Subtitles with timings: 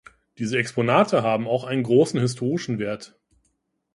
[0.39, 3.19] Diese Exponate haben auch einen großen historischen Wert.